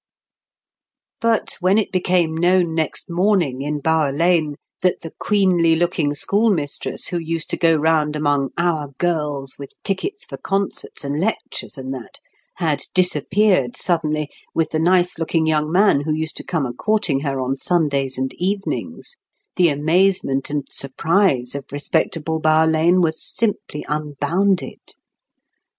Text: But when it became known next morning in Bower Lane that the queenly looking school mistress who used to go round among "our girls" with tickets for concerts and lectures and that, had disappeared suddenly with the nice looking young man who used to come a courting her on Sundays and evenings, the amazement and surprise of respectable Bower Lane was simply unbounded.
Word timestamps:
But 1.19 1.57
when 1.59 1.77
it 1.77 1.91
became 1.91 2.35
known 2.35 2.73
next 2.73 3.07
morning 3.07 3.61
in 3.61 3.79
Bower 3.81 4.11
Lane 4.11 4.55
that 4.81 5.01
the 5.03 5.13
queenly 5.19 5.75
looking 5.75 6.15
school 6.15 6.49
mistress 6.49 7.09
who 7.09 7.19
used 7.19 7.51
to 7.51 7.55
go 7.57 7.75
round 7.75 8.15
among 8.15 8.49
"our 8.57 8.93
girls" 8.97 9.57
with 9.59 9.69
tickets 9.83 10.25
for 10.25 10.37
concerts 10.37 11.03
and 11.03 11.19
lectures 11.19 11.77
and 11.77 11.93
that, 11.93 12.17
had 12.55 12.81
disappeared 12.95 13.77
suddenly 13.77 14.31
with 14.55 14.71
the 14.71 14.79
nice 14.79 15.19
looking 15.19 15.45
young 15.45 15.71
man 15.71 16.01
who 16.01 16.11
used 16.15 16.35
to 16.37 16.43
come 16.43 16.65
a 16.65 16.73
courting 16.73 17.19
her 17.19 17.39
on 17.39 17.55
Sundays 17.55 18.17
and 18.17 18.33
evenings, 18.39 19.17
the 19.55 19.69
amazement 19.69 20.49
and 20.49 20.63
surprise 20.71 21.53
of 21.53 21.65
respectable 21.71 22.39
Bower 22.39 22.65
Lane 22.65 23.01
was 23.01 23.23
simply 23.23 23.85
unbounded. 23.87 24.79